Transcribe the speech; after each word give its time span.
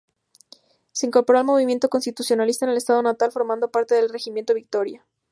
Se 0.93 1.05
incorporó 1.05 1.37
al 1.37 1.45
movimiento 1.45 1.87
constitucionalista 1.87 2.65
en 2.65 2.71
su 2.71 2.77
estado 2.79 3.03
natal, 3.03 3.31
formando 3.31 3.69
parte 3.69 3.93
del 3.93 4.09
Regimiento 4.09 4.55
""Victoria"". 4.55 5.05